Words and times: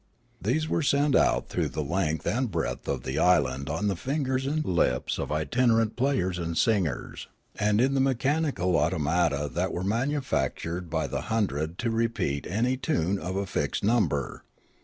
These 0.41 0.67
were 0.67 0.81
sent 0.81 1.15
out 1.15 1.47
through 1.47 1.69
the 1.69 1.83
length 1.83 2.25
and 2.25 2.49
breadth 2.49 2.87
of 2.87 3.03
the 3.03 3.19
island 3.19 3.69
on 3.69 3.85
the 3.87 3.95
fingers 3.95 4.47
and 4.47 4.65
lips 4.65 5.17
The 5.17 5.25
Bureau 5.27 5.43
of 5.43 5.49
Fame 5.51 5.67
103 5.67 5.67
of 5.67 5.69
itinerant 5.69 5.95
players 5.95 6.39
and 6.39 6.57
singers 6.57 7.27
and 7.59 7.79
in 7.79 7.93
the 7.93 8.01
mechanical 8.01 8.77
automata 8.77 9.47
that 9.53 9.71
were 9.71 9.83
manufactured 9.83 10.89
by 10.89 11.05
the 11.05 11.21
hundred 11.21 11.77
to 11.77 11.91
repeat 11.91 12.47
any 12.49 12.77
tune 12.77 13.19
of 13.19 13.35
a 13.35 13.45
fixed 13.45 13.83
number. 13.83 14.43